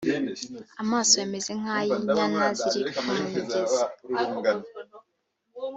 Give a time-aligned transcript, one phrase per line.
[0.81, 3.81] amaso ye ameze nk ay’ inyana ziri ku migezi